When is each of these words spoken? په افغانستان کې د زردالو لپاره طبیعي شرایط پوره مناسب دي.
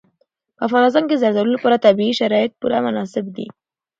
په 0.57 0.61
افغانستان 0.67 1.03
کې 1.07 1.15
د 1.15 1.21
زردالو 1.23 1.55
لپاره 1.57 1.83
طبیعي 1.85 2.13
شرایط 2.19 2.51
پوره 2.59 2.79
مناسب 2.85 3.25
دي. 3.35 3.47